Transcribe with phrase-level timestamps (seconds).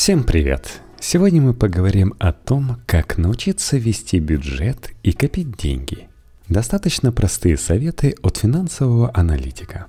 [0.00, 0.80] Всем привет!
[1.00, 6.06] Сегодня мы поговорим о том, как научиться вести бюджет и копить деньги.
[6.48, 9.88] Достаточно простые советы от финансового аналитика.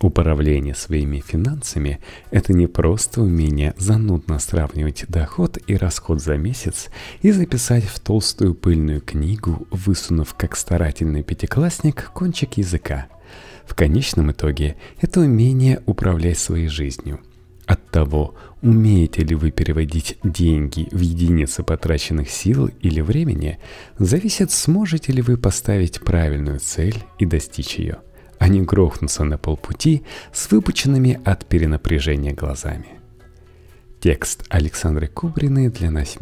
[0.00, 1.98] Управление своими финансами–
[2.30, 6.88] это не просто умение занудно сравнивать доход и расход за месяц
[7.20, 13.08] и записать в толстую пыльную книгу, высунув как старательный пятиклассник кончик языка.
[13.66, 17.18] В конечном итоге это умение управлять своей жизнью–
[17.70, 23.60] от того, умеете ли вы переводить деньги в единицы потраченных сил или времени,
[23.96, 27.98] зависит, сможете ли вы поставить правильную цель и достичь ее,
[28.40, 32.88] а не грохнуться на полпути с выпученными от перенапряжения глазами.
[34.00, 36.16] Текст Александры Кубриной для нас.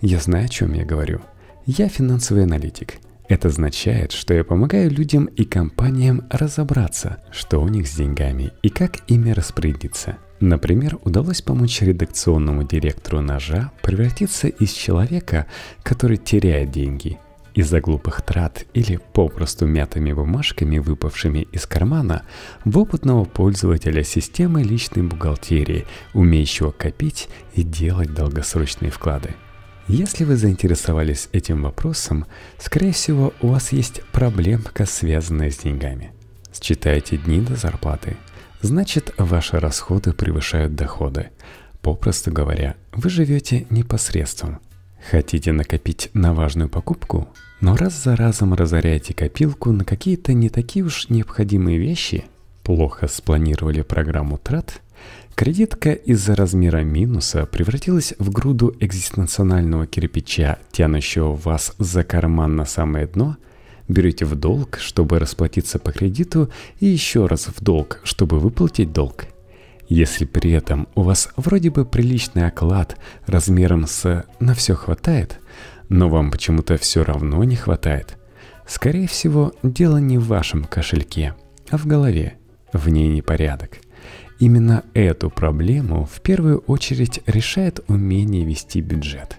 [0.00, 1.20] Я знаю, о чем я говорю.
[1.66, 7.88] Я финансовый аналитик– это означает, что я помогаю людям и компаниям разобраться, что у них
[7.88, 10.18] с деньгами и как ими распорядиться.
[10.38, 15.46] Например, удалось помочь редакционному директору «Ножа» превратиться из человека,
[15.82, 17.18] который теряет деньги,
[17.54, 22.22] из-за глупых трат или попросту мятыми бумажками, выпавшими из кармана,
[22.64, 29.34] в опытного пользователя системы личной бухгалтерии, умеющего копить и делать долгосрочные вклады–
[29.88, 32.26] если вы заинтересовались этим вопросом,
[32.58, 36.12] скорее всего, у вас есть проблемка, связанная с деньгами.
[36.52, 38.16] Считаете дни до зарплаты.
[38.62, 41.28] Значит, ваши расходы превышают доходы.
[41.82, 44.58] Попросту говоря, вы живете непосредством.
[45.10, 47.28] Хотите накопить на важную покупку,
[47.60, 52.24] но раз за разом разоряете копилку на какие-то не такие уж необходимые вещи,
[52.64, 54.80] плохо спланировали программу трат–
[55.36, 63.06] Кредитка из-за размера минуса превратилась в груду экзистенционального кирпича, тянущего вас за карман на самое
[63.06, 63.36] дно.
[63.86, 69.26] Берете в долг, чтобы расплатиться по кредиту, и еще раз в долг, чтобы выплатить долг.
[69.88, 75.38] Если при этом у вас вроде бы приличный оклад размером с «на все хватает»,
[75.90, 78.16] но вам почему-то все равно не хватает,
[78.66, 81.34] скорее всего, дело не в вашем кошельке,
[81.68, 82.38] а в голове.
[82.72, 83.78] В ней непорядок–
[84.38, 89.38] Именно эту проблему в первую очередь решает умение вести бюджет.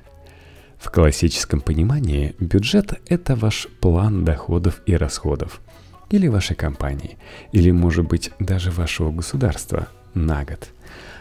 [0.80, 5.62] В классическом понимании бюджет– это ваш план доходов и расходов,
[6.09, 7.18] или вашей компании,
[7.52, 10.69] или, может быть, даже вашего государства на год.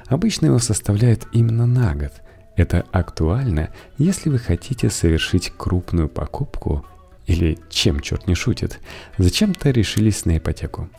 [0.06, 2.12] Обычно его составляют именно на год.
[2.56, 6.86] Это актуально, если вы хотите совершить крупную покупку
[7.26, 8.80] или, чем черт не шутит,
[9.18, 10.88] зачем-то решились на ипотеку–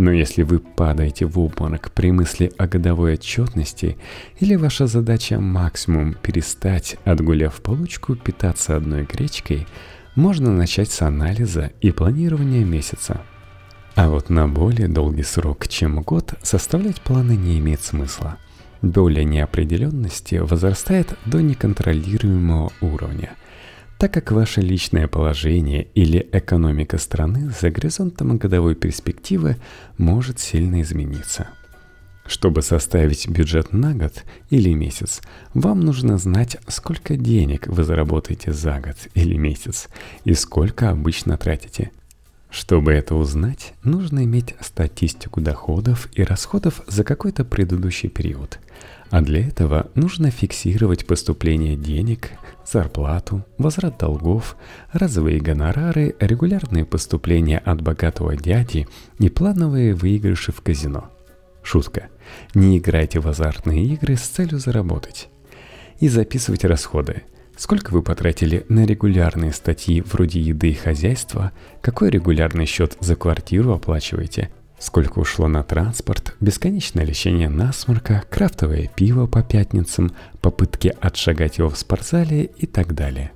[0.00, 3.98] но если вы падаете в обморок при мысли о годовой отчетности,
[4.38, 9.66] или ваша задача максимум перестать, отгуляв получку, питаться одной гречкой,
[10.14, 13.20] можно начать с анализа и планирования месяца.
[13.94, 18.38] А вот на более долгий срок, чем год, составлять планы не имеет смысла.
[18.80, 23.34] Доля неопределенности возрастает до неконтролируемого уровня–
[24.00, 29.58] так как ваше личное положение или экономика страны за горизонтом годовой перспективы
[29.98, 31.48] может сильно измениться.
[32.24, 35.20] Чтобы составить бюджет на год или месяц,
[35.52, 39.88] вам нужно знать, сколько денег вы заработаете за год или месяц
[40.24, 41.90] и сколько обычно тратите.
[42.48, 48.60] Чтобы это узнать, нужно иметь статистику доходов и расходов за какой-то предыдущий период–
[49.10, 52.30] а для этого нужно фиксировать поступление денег,
[52.66, 54.56] зарплату, возврат долгов,
[54.92, 58.86] разовые гонорары, регулярные поступления от богатого дяди
[59.18, 61.10] и плановые выигрыши в казино.
[61.62, 62.08] Шутка.
[62.54, 65.28] Не играйте в азартные игры с целью заработать.
[65.98, 67.22] И записывать расходы.
[67.56, 73.72] Сколько вы потратили на регулярные статьи вроде еды и хозяйства, какой регулярный счет за квартиру
[73.72, 80.10] оплачиваете– Сколько ушло на транспорт, бесконечное лечение насморка, крафтовое пиво по пятницам,
[80.40, 83.32] попытки отшагать его в спортзале и так далее.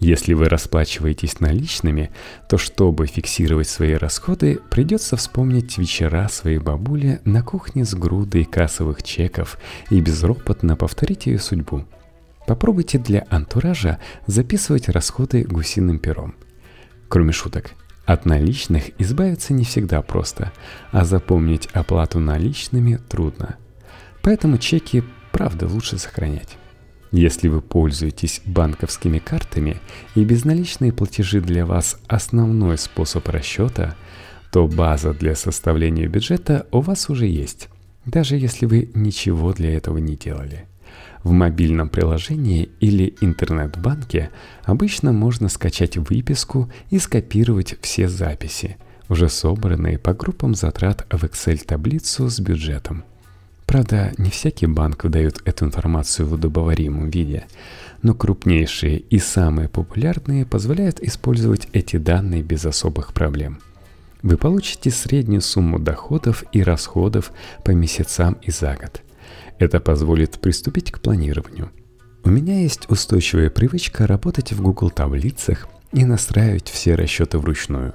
[0.00, 2.10] Если вы расплачиваетесь наличными,
[2.48, 9.02] то чтобы фиксировать свои расходы, придется вспомнить вечера своей бабули на кухне с грудой кассовых
[9.02, 9.58] чеков
[9.90, 11.84] и безропотно повторить ее судьбу.
[12.46, 16.34] Попробуйте для антуража записывать расходы гусиным пером.
[17.08, 17.72] Кроме шуток,
[18.08, 20.50] от наличных избавиться не всегда просто,
[20.92, 23.56] а запомнить оплату наличными трудно.
[24.22, 26.56] Поэтому чеки, правда, лучше сохранять.
[27.12, 29.76] Если вы пользуетесь банковскими картами
[30.14, 33.94] и безналичные платежи для вас основной способ расчета,
[34.52, 37.68] то база для составления бюджета у вас уже есть,
[38.06, 40.66] даже если вы ничего для этого не делали.
[41.28, 44.30] В мобильном приложении или интернет-банке
[44.64, 48.78] обычно можно скачать выписку и скопировать все записи,
[49.10, 53.04] уже собранные по группам затрат в Excel-таблицу с бюджетом.
[53.66, 57.44] Правда, не всякий банк выдает эту информацию в удобоваримом виде,
[58.00, 63.58] но крупнейшие и самые популярные позволяют использовать эти данные без особых проблем.
[64.22, 67.32] Вы получите среднюю сумму доходов и расходов
[67.66, 69.02] по месяцам и за год.
[69.58, 71.70] Это позволит приступить к планированию.
[72.24, 77.94] У меня есть устойчивая привычка работать в Google таблицах и настраивать все расчеты вручную.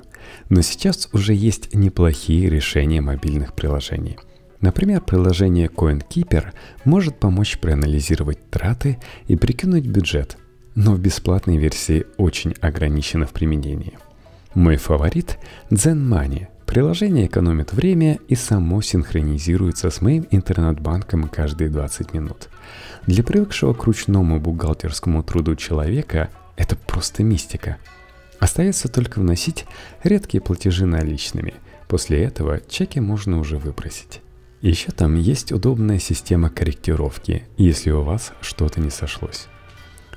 [0.50, 4.18] Но сейчас уже есть неплохие решения мобильных приложений–
[4.64, 6.54] Например, приложение CoinKeeper
[6.86, 10.38] может помочь проанализировать траты и прикинуть бюджет,
[10.74, 13.98] но в бесплатной версии очень ограничено в применении.
[14.54, 15.38] Мой фаворит–
[15.70, 16.48] ZenMoney.
[16.74, 22.50] Приложение экономит время и само синхронизируется с моим интернет-банком каждые 20 минут.
[23.06, 27.78] Для привыкшего к ручному бухгалтерскому труду человека это просто мистика.
[28.40, 29.68] Остается только вносить
[30.04, 31.54] редкие платежи наличными.
[31.88, 34.22] После этого чеки можно уже выбросить.
[34.62, 39.46] Еще там есть удобная система корректировки, если у вас что-то не сошлось.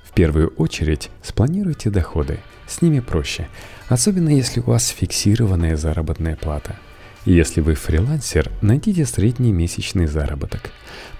[0.03, 3.47] В первую очередь спланируйте доходы, с ними проще,
[3.89, 6.77] особенно если у вас фиксированная заработная плата.
[7.25, 10.71] Если вы фрилансер, найдите средний месячный заработок.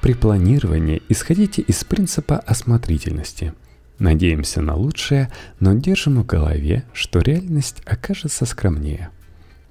[0.01, 3.55] При планировании исходите из принципа осмотрительности.
[3.99, 9.11] Надеемся на лучшее, но держим в голове, что реальность окажется скромнее–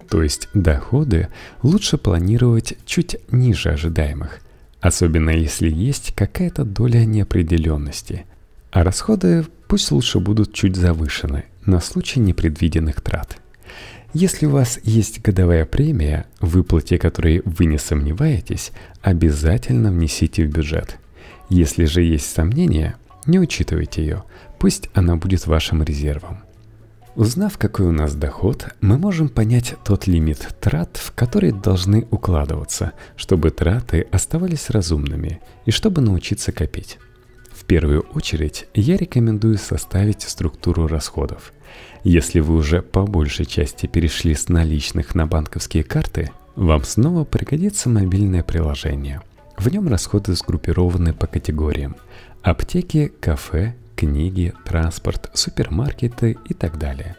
[0.10, 1.30] то есть доходы
[1.62, 4.40] лучше планировать чуть ниже ожидаемых,
[4.80, 8.26] особенно если есть какая-то доля неопределенности.
[8.72, 13.38] А расходы пусть лучше будут чуть завышены на случай непредвиденных трат.
[14.14, 18.72] Если у вас есть годовая премия, выплате которой вы не сомневаетесь,
[19.02, 20.98] обязательно внесите в бюджет.
[21.50, 22.96] Если же есть сомнения,
[23.26, 24.24] не учитывайте ее,
[24.58, 26.40] пусть она будет вашим резервом.
[27.16, 32.92] Узнав, какой у нас доход, мы можем понять тот лимит трат, в который должны укладываться,
[33.16, 37.00] чтобы траты оставались разумными и чтобы научиться копить.
[37.54, 41.54] В первую очередь я рекомендую составить структуру расходов.
[42.04, 47.90] Если вы уже по большей части перешли с наличных на банковские карты, вам снова пригодится
[47.90, 49.22] мобильное приложение.
[49.58, 51.96] В нем расходы сгруппированы по категориям–
[52.42, 57.16] аптеки, кафе, книги, транспорт, супермаркеты и так далее.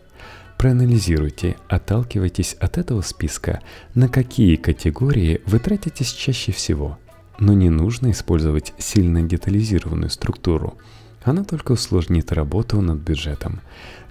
[0.59, 3.61] Проанализируйте, отталкивайтесь от этого списка,
[3.95, 6.99] на какие категории вы тратитесь чаще всего.
[7.39, 10.79] Но не нужно использовать сильно детализированную структуру.
[11.23, 13.61] Она только усложнит работу над бюджетом.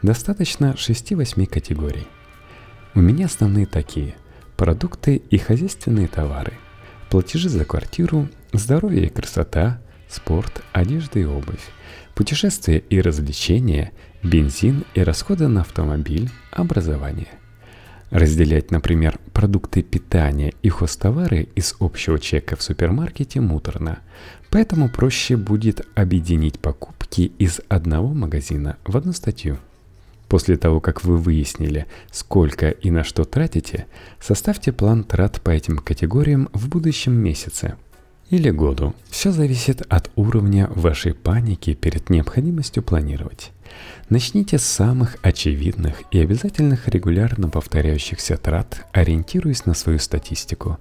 [0.06, 2.06] Достаточно 6-8 категорий.
[2.94, 4.14] У меня основные такие–
[4.56, 6.54] продукты и хозяйственные товары,
[7.10, 11.72] платежи за квартиру, здоровье и красота, спорт, одежда и обувь,
[12.14, 17.30] путешествия и развлечения, бензин и расходы на автомобиль, образование.
[18.12, 24.02] Разделять, например, продукты питания и хостовары из общего чека в супермаркете муторно,
[24.52, 29.58] поэтому проще будет объединить покупки из одного магазина в одну статью.
[30.28, 33.86] После того, как вы выяснили, сколько и на что тратите,
[34.20, 37.76] составьте план трат по этим категориям в будущем месяце–
[38.30, 38.94] или году.
[39.10, 43.52] Все зависит от уровня вашей паники перед необходимостью планировать.
[44.10, 50.78] Начните с самых очевидных и обязательных регулярно повторяющихся трат, ориентируясь на свою статистику.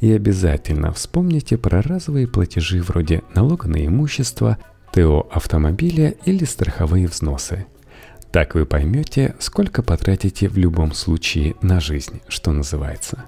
[0.00, 4.58] И обязательно вспомните про разовые платежи вроде налога на имущество,
[4.92, 7.66] ТО автомобиля или страховые взносы.
[8.36, 13.24] Так вы поймете, сколько потратите в любом случае на жизнь, что называется.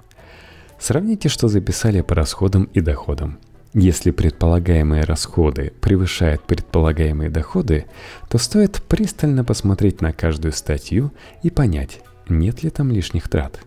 [0.78, 3.38] Сравните, что записали по расходам и доходам.
[3.72, 7.86] Если предполагаемые расходы превышают предполагаемые доходы,
[8.28, 11.10] то стоит пристально посмотреть на каждую статью
[11.42, 13.60] и понять, нет ли там лишних трат.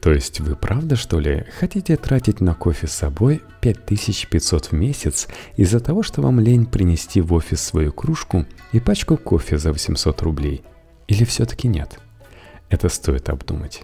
[0.00, 5.26] То есть вы правда, что ли, хотите тратить на кофе с собой 5500 в месяц
[5.56, 10.22] из-за того, что вам лень принести в офис свою кружку и пачку кофе за 800
[10.22, 10.62] рублей?
[11.08, 11.98] Или все-таки нет?
[12.68, 13.82] Это стоит обдумать.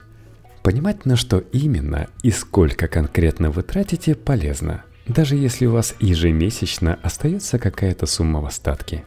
[0.62, 6.98] Понимать, на что именно и сколько конкретно вы тратите, полезно– даже если у вас ежемесячно
[7.02, 9.04] остается какая-то сумма в остатке,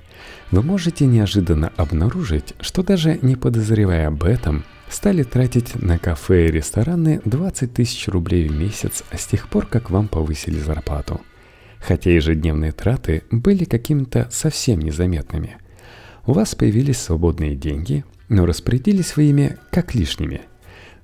[0.52, 6.52] вы можете неожиданно обнаружить, что даже не подозревая об этом, стали тратить на кафе и
[6.52, 11.22] рестораны 20 тысяч рублей в месяц с тех пор, как вам повысили зарплату.
[11.80, 15.58] Хотя ежедневные траты были какими-то совсем незаметными.
[16.26, 20.42] У вас появились свободные деньги, но распорядились вы ими как лишними.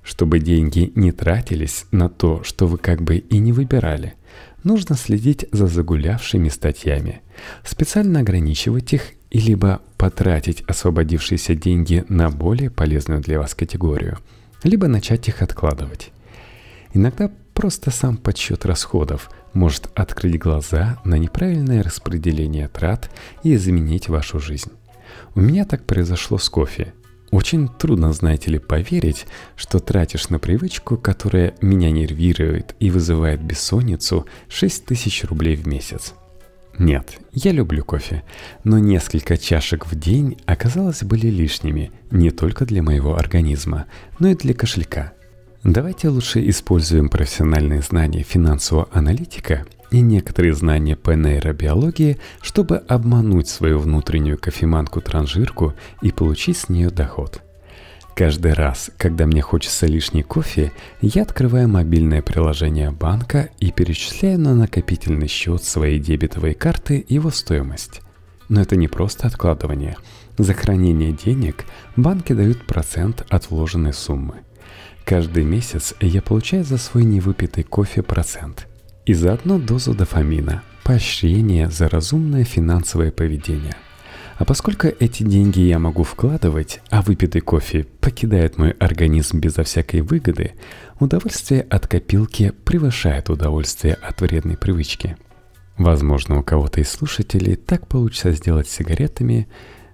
[0.02, 4.14] Чтобы деньги не тратились на то, что вы как бы и не выбирали–
[4.64, 7.20] нужно следить за загулявшими статьями,
[7.64, 14.18] специально ограничивать их и либо потратить освободившиеся деньги на более полезную для вас категорию,
[14.62, 16.10] либо начать их откладывать.
[16.92, 23.10] Иногда просто сам подсчет расходов может открыть глаза на неправильное распределение трат
[23.42, 24.72] и изменить вашу жизнь.
[25.34, 26.94] У меня так произошло с кофе.
[27.30, 29.26] Очень трудно, знаете ли, поверить,
[29.56, 36.12] что тратишь на привычку, которая меня нервирует и вызывает бессонницу, 6 тысяч рублей в месяц.
[36.78, 38.22] Нет, я люблю кофе,
[38.64, 43.86] но несколько чашек в день оказалось были лишними не только для моего организма,
[44.18, 45.12] но и для кошелька.
[45.64, 53.78] Давайте лучше используем профессиональные знания финансового аналитика и некоторые знания по нейробиологии, чтобы обмануть свою
[53.78, 57.42] внутреннюю кофеманку-транжирку и получить с нее доход–
[58.14, 64.54] Каждый раз, когда мне хочется лишний кофе, я открываю мобильное приложение банка и перечисляю на
[64.54, 68.02] накопительный счет своей дебетовой карты его стоимость.
[68.50, 69.96] Но это не просто откладывание.
[70.36, 71.64] За хранение денег
[71.96, 74.40] банки дают процент от вложенной суммы.
[75.06, 78.68] Каждый месяц я получаю за свой невыпитый кофе процент.
[79.06, 83.76] И заодно дозу дофамина, поощрение за разумное финансовое поведение–
[84.42, 90.00] а поскольку эти деньги я могу вкладывать, а выпитый кофе покидает мой организм безо всякой
[90.00, 90.54] выгоды,
[90.98, 95.16] удовольствие от копилки превышает удовольствие от вредной привычки.
[95.78, 99.48] Возможно, у кого-то из слушателей так получится сделать сигаретами,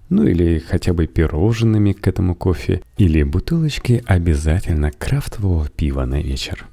[0.08, 6.66] ну или хотя бы пирожными к этому кофе, или бутылочкой обязательно крафтового пива на вечер.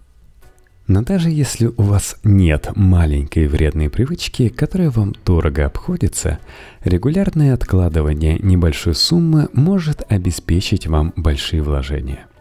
[0.87, 6.39] Но даже если у вас нет маленькой вредной привычки, которая вам дорого обходится,
[6.83, 12.27] регулярное откладывание небольшой суммы может обеспечить вам большие вложения–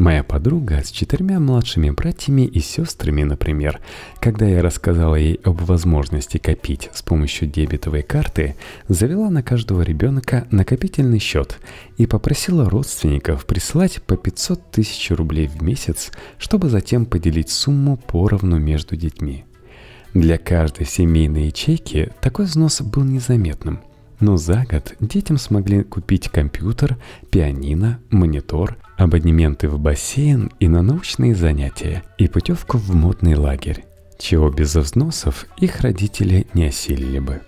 [0.00, 3.80] Моя подруга с четырьмя младшими братьями и сестрами, например,
[4.18, 8.56] когда я рассказала ей об возможности копить с помощью дебетовой карты,
[8.88, 11.58] завела на каждого ребенка накопительный счет
[11.98, 18.58] и попросила родственников присылать по 500 тысяч рублей в месяц, чтобы затем поделить сумму поровну
[18.58, 19.44] между детьми.
[20.14, 23.80] Для каждой семейной ячейки такой взнос был незаметным–
[24.20, 26.98] но за год детям смогли купить компьютер,
[27.30, 33.84] пианино, монитор, абонементы в бассейн и на научные занятия, и путевку в модный лагерь,
[34.18, 37.40] чего без взносов их родители не осилили бы.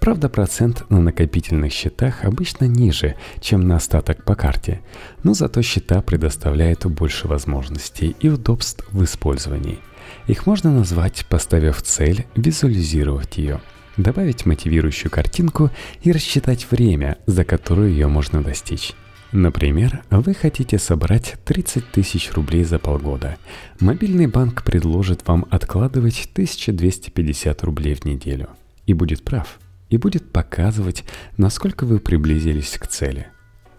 [0.00, 4.80] Правда, процент на накопительных счетах обычно ниже, чем на остаток по карте,
[5.22, 9.78] но зато счета предоставляют больше возможностей и удобств в использовании.
[10.26, 13.60] Их можно назвать, поставив цель, визуализировать ее–
[13.96, 15.70] добавить мотивирующую картинку
[16.02, 18.94] и рассчитать время, за которое ее можно достичь.
[19.32, 23.38] Например, вы хотите собрать 30 тысяч рублей за полгода.
[23.80, 28.50] Мобильный банк предложит вам откладывать 1250 рублей в неделю.
[28.86, 29.58] И будет прав.
[29.88, 31.04] И будет показывать,
[31.38, 33.26] насколько вы приблизились к цели.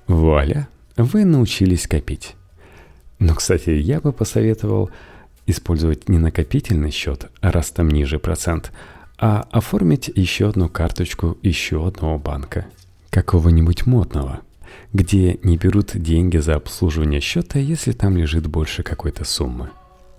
[0.07, 0.67] Вуаля,
[0.97, 2.35] вы научились копить.
[3.19, 4.89] Но, кстати, я бы посоветовал
[5.45, 8.71] использовать не накопительный счет, а раз там ниже процент,
[9.19, 12.65] а оформить еще одну карточку еще одного банка,
[13.11, 14.41] какого-нибудь модного,
[14.91, 19.69] где не берут деньги за обслуживание счета, если там лежит больше какой-то суммы.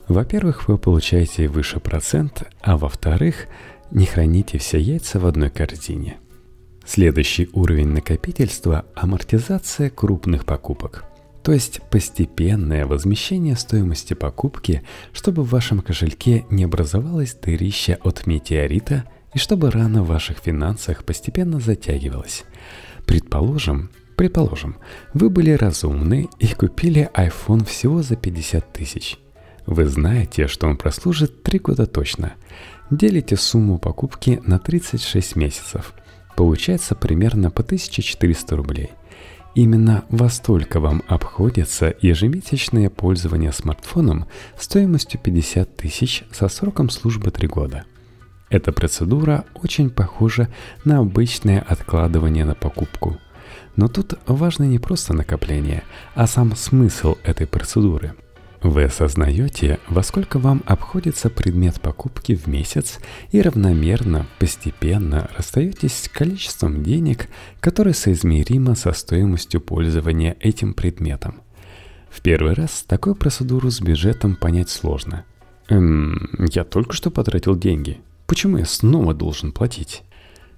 [0.09, 3.47] Во-первых, вы получаете выше процент, а во-вторых,
[3.91, 6.19] не храните все яйца в одной корзине.
[6.87, 11.05] Следующий уровень накопительства– амортизация крупных покупок–
[11.45, 14.83] то есть постепенное возмещение стоимости покупки,
[15.13, 21.05] чтобы в вашем кошельке не образовалось дырища от метеорита и чтобы рана в ваших финансах
[21.05, 22.45] постепенно затягивалась.
[23.05, 24.77] Предположим, предположим,
[25.13, 29.19] вы были разумны и купили iPhone всего за 50 тысяч.
[29.67, 32.35] Вы знаете, что он прослужит 3 года точно.
[32.91, 35.95] Делите сумму покупки на 36 месяцев.
[36.37, 38.91] Получается примерно по 1400 рублей–
[39.55, 44.27] Именно во столько вам обходится ежемесячное пользование смартфоном
[44.59, 47.85] стоимостью 50 тысяч со сроком службы 3 года.
[48.51, 50.49] Эта процедура очень похожа
[50.85, 53.19] на обычное откладывание на покупку.
[53.77, 55.83] Но тут важно не просто накопление,
[56.15, 58.15] а сам смысл этой процедуры–
[58.65, 62.99] вы осознаете, во сколько вам обходится предмет покупки в месяц
[63.31, 67.29] и равномерно, постепенно расстаетесь с количеством денег,
[67.61, 71.43] которое соизмеримо со стоимостью пользования этим предметом.
[72.09, 75.27] В первый раз такую процедуру с бюджетом понять сложно.
[75.69, 78.01] Эм, я только что потратил деньги.
[78.27, 80.05] Почему я снова должен платить?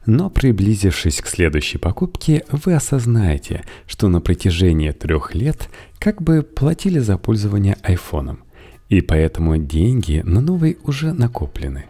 [0.06, 7.00] Но приблизившись к следующей покупке, вы осознаете, что на протяжении трех лет как бы платили
[7.00, 8.44] за пользование айфоном,
[8.88, 11.86] и поэтому деньги на новый уже накоплены.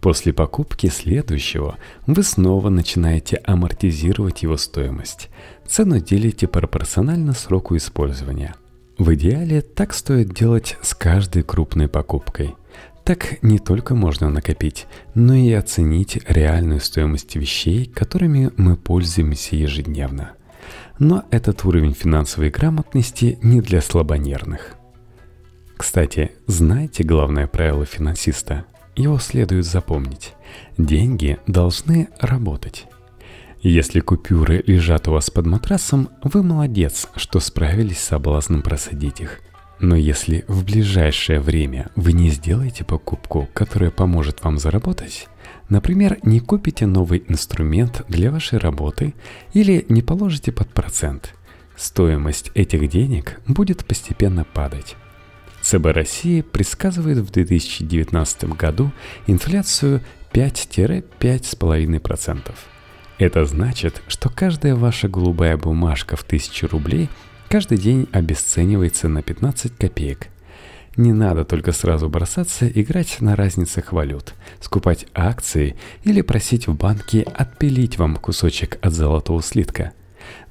[0.00, 5.28] После покупки следующего вы снова начинаете амортизировать его стоимость.
[5.66, 8.54] Цену делите пропорционально сроку использования.
[8.96, 12.54] В идеале так стоит делать с каждой крупной покупкой–
[13.06, 20.32] Так не только можно накопить, но и оценить реальную стоимость вещей, которыми мы пользуемся ежедневно.
[20.98, 24.74] Но этот уровень финансовой грамотности не для слабонервных.
[25.76, 28.64] Кстати, знаете главное правило финансиста?
[28.96, 30.34] Его следует запомнить.
[30.76, 32.86] Деньги должны работать.
[33.60, 39.42] Если купюры лежат у вас под матрасом, вы молодец, что справились с соблазном просадить их.
[39.78, 45.28] Но если в ближайшее время вы не сделаете покупку, которая поможет вам заработать,
[45.68, 49.12] например, не купите новый инструмент для вашей работы
[49.52, 51.34] или не положите под процент,
[51.76, 54.96] стоимость этих денег будет постепенно падать.
[55.60, 58.90] ЦБ России предсказывает в 2019 году
[59.26, 60.00] инфляцию
[60.32, 62.54] 5-5,5%.
[63.18, 67.10] Это значит, что каждая ваша голубая бумажка в 1000 рублей–
[67.48, 70.28] каждый день обесценивается на 15 копеек.
[70.96, 77.22] Не надо только сразу бросаться играть на разницах валют, скупать акции или просить в банке
[77.22, 79.92] отпилить вам кусочек от золотого слитка.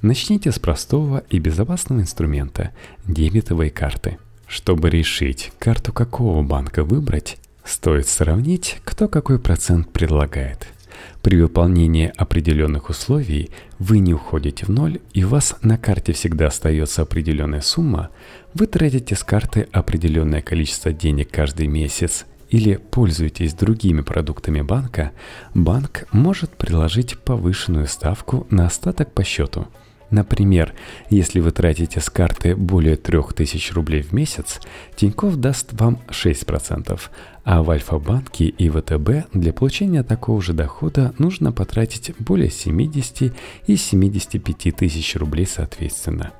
[0.02, 2.70] Начните с простого и безопасного инструмента–
[3.06, 4.18] дебетовой карты.
[4.46, 10.68] Чтобы решить, карту какого банка выбрать, стоит сравнить, кто какой процент предлагает–
[11.22, 16.48] при выполнении определенных условий вы не уходите в ноль, и у вас на карте всегда
[16.48, 18.10] остается определенная сумма,
[18.54, 25.12] вы тратите с карты определенное количество денег каждый месяц или пользуетесь другими продуктами банка,
[25.54, 29.66] банк может приложить повышенную ставку на остаток по счету–
[30.10, 30.72] Например,
[31.10, 34.60] если вы тратите с карты более 3000 рублей в месяц,
[34.94, 37.00] Тиньков даст вам 6%,
[37.46, 43.32] а в Альфа-банке и ВТБ для получения такого же дохода нужно потратить более 70
[43.68, 46.32] и 75 тысяч рублей соответственно.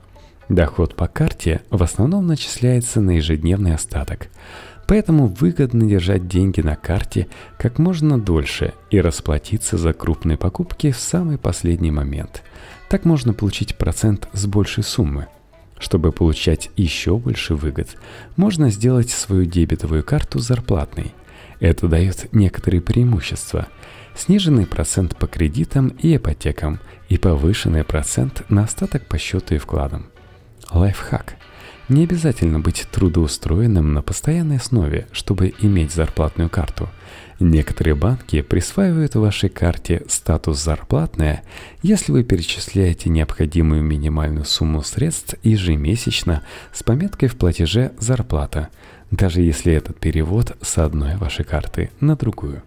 [0.49, 4.29] Доход по карте в основном начисляется на ежедневный остаток,
[4.89, 10.99] поэтому выгодно держать деньги на карте как можно дольше и расплатиться за крупные покупки в
[10.99, 12.43] самый последний момент–
[12.89, 15.27] так можно получить процент с большей суммы.
[15.79, 17.97] Чтобы получать еще больше выгод,
[18.37, 21.15] можно сделать свою дебетовую карту зарплатной.
[21.61, 23.67] Это дает некоторые преимущества.
[24.15, 30.07] Сниженный процент по кредитам и ипотекам и повышенный процент на остаток по счету и вкладам.
[30.71, 31.37] Лайфхак.
[31.89, 36.89] Не обязательно быть трудоустроенным на постоянной основе, чтобы иметь зарплатную карту–
[37.39, 41.43] Некоторые банки присваивают вашей карте статус «зарплатная»,
[41.83, 48.69] если вы перечисляете необходимую минимальную сумму средств ежемесячно с пометкой в платеже «зарплата»,
[49.11, 52.63] даже если этот перевод с одной вашей карты на другую.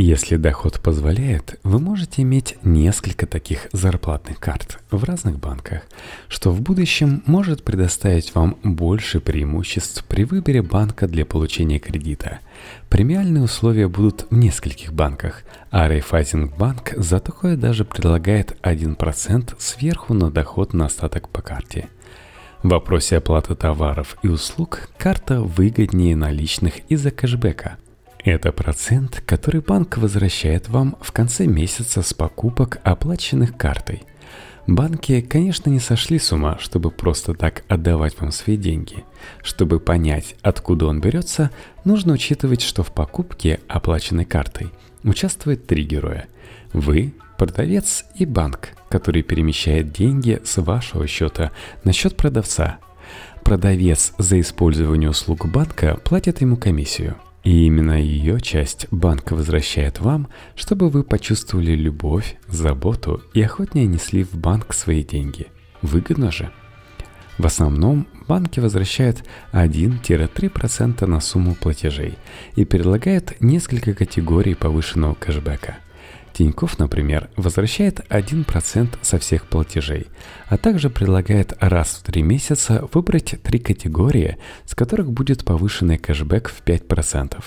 [0.00, 5.82] Если доход позволяет, вы можете иметь несколько таких зарплатных карт в разных банках,
[6.28, 12.38] что в будущем может предоставить вам больше преимуществ при выборе банка для получения кредита.
[12.88, 20.30] Премиальные условия будут в нескольких банках, а Райфайзинг-банк за такое даже предлагает 1% сверху на
[20.30, 21.88] доход на остаток по карте.
[22.62, 27.78] В вопросе оплаты товаров и услуг карта выгоднее наличных из-за кэшбэка–
[28.24, 34.02] это процент, который банк возвращает вам в конце месяца с покупок, оплаченных картой.
[34.66, 39.04] Банки, конечно, не сошли с ума, чтобы просто так отдавать вам свои деньги.
[39.42, 41.50] Чтобы понять, откуда он берется,
[41.84, 44.70] нужно учитывать, что в покупке, оплаченной картой,
[45.04, 46.26] участвует три героя.
[46.74, 51.50] Вы, продавец и банк, который перемещает деньги с вашего счета
[51.84, 52.78] на счет продавца.
[53.44, 57.16] Продавец за использование услуг банка платит ему комиссию–
[57.48, 64.22] и именно ее часть банк возвращает вам, чтобы вы почувствовали любовь, заботу и охотнее несли
[64.22, 65.46] в банк свои деньги.
[65.80, 66.50] Выгодно же?
[67.38, 72.18] В основном банки возвращают 1-3% на сумму платежей
[72.54, 75.78] и предлагают несколько категорий повышенного кэшбэка–
[76.38, 80.06] Тиньков, например, возвращает 1% со всех платежей,
[80.46, 86.48] а также предлагает раз в 3 месяца выбрать три категории, с которых будет повышенный кэшбэк
[86.48, 87.42] в 5%.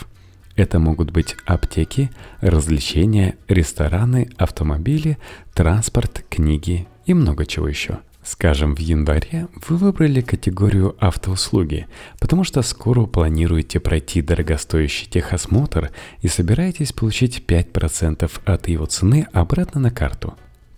[0.58, 5.18] Это могут быть аптеки, развлечения, рестораны, автомобили,
[5.54, 11.88] транспорт, книги и много чего еще– Скажем, в январе вы выбрали категорию автоуслуги,
[12.20, 19.82] потому что скоро планируете пройти дорогостоящий техосмотр и собираетесь получить 5% от его цены обратно
[19.82, 20.36] на карту.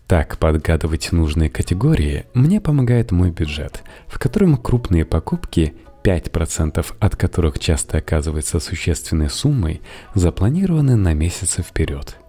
[0.08, 7.60] Так подгадывать нужные категории мне помогает мой бюджет, в котором крупные покупки 5% от которых
[7.60, 9.82] часто оказываются существенной суммой,
[10.16, 12.18] запланированы на месяцы вперед–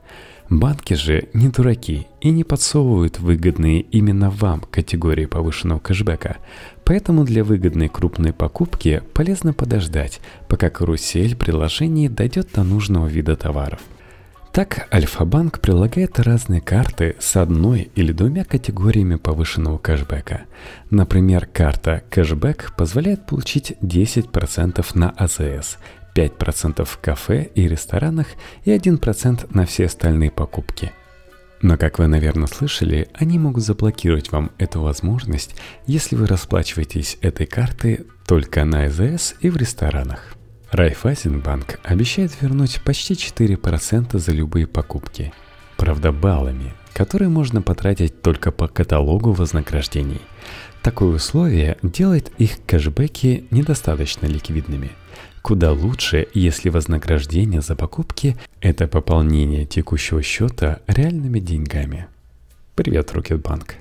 [0.54, 6.36] Банки же не дураки и не подсовывают выгодные именно вам категории повышенного кэшбэка,
[6.84, 13.80] поэтому для выгодной крупной покупки полезно подождать, пока карусель приложений дойдет до нужного вида товаров.
[14.52, 20.42] Так, Альфа-банк прилагает разные карты с одной или двумя категориями повышенного кэшбэка.
[20.88, 25.78] Например, карта кэшбэк позволяет получить 10% на АЗС,
[26.14, 28.28] 5% в кафе и ресторанах
[28.64, 30.92] и 1% на все остальные покупки.
[31.62, 37.46] Но, как вы, наверное, слышали, они могут заблокировать вам эту возможность, если вы расплачиваетесь этой
[37.46, 40.34] картой только на АЗС и в ресторанах.
[40.70, 45.32] Райфайзенбанк обещает вернуть почти 4% за любые покупки.
[45.76, 50.20] Правда, баллами, которые можно потратить только по каталогу вознаграждений.
[50.84, 54.90] Такое условие делает их кэшбэки недостаточно ликвидными.
[55.40, 62.06] Куда лучше, если вознаграждение за покупки– это пополнение текущего счета реальными деньгами.
[62.74, 63.76] Привет, Рокетбанк.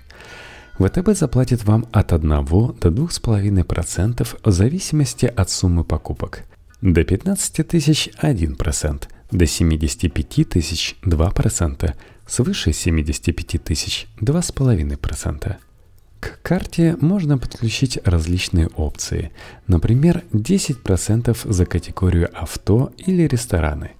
[0.80, 6.44] ВТБ заплатит вам от 1 до 2,5% в зависимости от суммы покупок–
[6.82, 11.96] до 15 тысяч 1%, до 75 тысяч 2%,
[12.28, 15.56] свыше 75 тысяч 2,5%.
[16.24, 19.32] К карте можно подключить различные опции,
[19.68, 23.92] например, 10% за категорию авто или рестораны.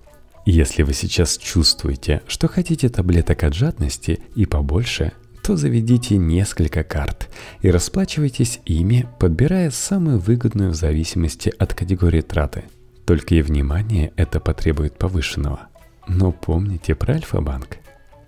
[0.46, 5.12] Если вы сейчас чувствуете, что хотите таблеток от жадности и побольше,
[5.44, 7.30] то заведите несколько карт
[7.62, 12.64] и расплачивайтесь ими, подбирая самую выгодную в зависимости от категории траты.
[13.06, 15.68] Только и внимание это потребует повышенного.
[16.08, 17.83] Но помните про Альфа-банк.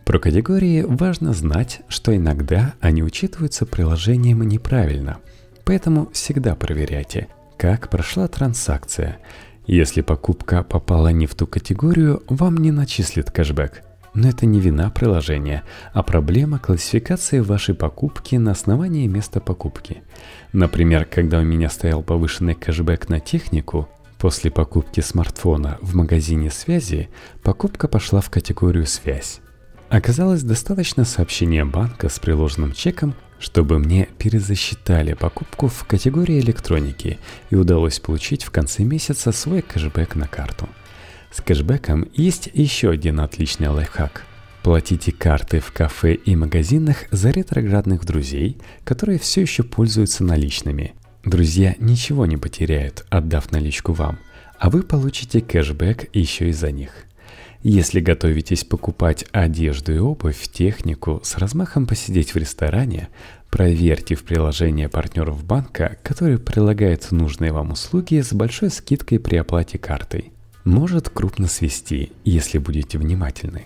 [0.06, 5.18] Про категории важно знать, что иногда они учитываются приложением неправильно.
[5.66, 9.18] Поэтому всегда проверяйте, как прошла транзакция.
[9.66, 13.82] Если покупка попала не в ту категорию, вам не начислит кэшбэк–
[14.16, 15.64] но это не вина приложения,
[15.94, 20.04] а проблема классификации вашей покупки на основании места покупки.
[20.54, 27.10] Например, когда у меня стоял повышенный кэшбэк на технику, после покупки смартфона в магазине связи,
[27.44, 29.42] покупка пошла в категорию «Связь».
[29.90, 37.20] Оказалось достаточно сообщения банка с приложенным чеком, чтобы мне перезасчитали покупку в категории электроники
[37.50, 40.70] и удалось получить в конце месяца свой кэшбэк на карту–
[41.36, 44.24] с кэшбэком есть еще один отличный лайфхак.
[44.64, 50.94] Платите карты в кафе и магазинах за ретроградных друзей, которые все еще пользуются наличными.
[51.26, 54.18] Друзья ничего не потеряют, отдав наличку вам,
[54.60, 57.06] а вы получите кэшбэк еще и за них.
[57.68, 63.10] Если готовитесь покупать одежду и обувь, технику, с размахом посидеть в ресторане,
[63.50, 69.80] проверьте в приложении партнеров банка, который прилагает нужные вам услуги с большой скидкой при оплате
[69.80, 70.32] картой
[70.64, 73.66] может крупно свести, если будете внимательны.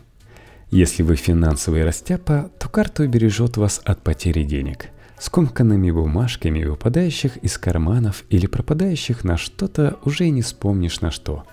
[0.71, 7.57] Если вы финансовый растяпа, то карта убережет вас от потери денег, скомканными бумажками, выпадающих из
[7.57, 11.43] карманов или пропадающих на что-то, уже не вспомнишь на что.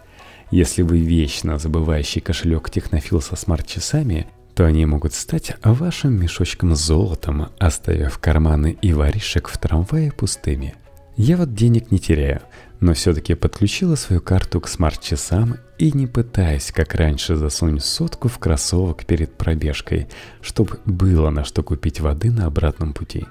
[0.51, 6.81] Если вы вечно забывающий кошелек технофил со смарт-часами, то они могут стать вашим мешочком с
[6.81, 10.75] золотом, оставив карманы и варежек в трамвае пустыми.
[11.17, 12.41] Я вот денег не теряю–
[12.81, 18.39] но все-таки подключила свою карту к смарт-часам и не пытаясь, как раньше, засунуть сотку в
[18.39, 20.09] кроссовок перед пробежкой,
[20.41, 23.27] чтобы было на что купить воды на обратном пути.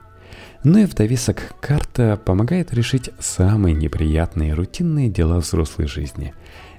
[0.63, 6.34] Ну и в довесок карта помогает решить самые неприятные рутинные дела взрослой жизни.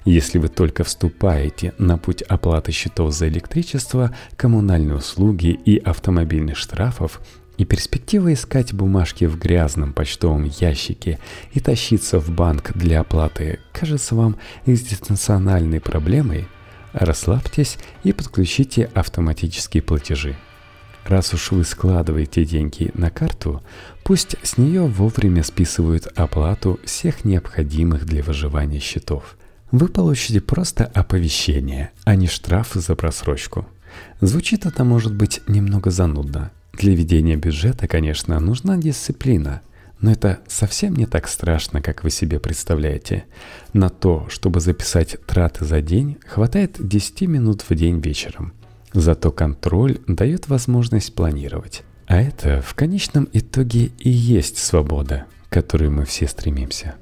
[0.07, 7.21] Если вы только вступаете на путь оплаты счетов за электричество, коммунальные услуги и автомобильных штрафов,
[7.59, 11.19] и перспектива искать бумажки в грязном почтовом ящике
[11.53, 16.47] и тащиться в банк для оплаты кажется вам экзистенциональной проблемой,
[16.93, 20.37] расслабьтесь и подключите автоматические платежи.
[21.05, 23.61] Раз уж вы складываете деньги на карту,
[24.05, 29.37] пусть с нее вовремя списывают оплату всех необходимых для выживания счетов.
[29.71, 33.67] Вы получите просто оповещение, а не штраф за просрочку.
[34.21, 39.63] Звучит это может быть немного занудно, для ведения бюджета, конечно, нужна дисциплина,
[40.01, 43.25] но это совсем не так страшно, как вы себе представляете.
[43.73, 48.53] На то, чтобы записать траты за день, хватает 10 минут в день вечером.
[48.93, 51.83] Зато контроль дает возможность планировать.
[52.07, 56.97] А это в конечном итоге и есть свобода, к которой мы все стремимся.